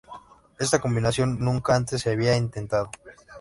[0.57, 2.89] Esta combinación nunca antes se había intentado.